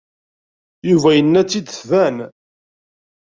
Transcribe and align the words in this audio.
Yuba 0.89 1.09
yenna-tt-id 1.17 1.67
tban. 1.81 2.17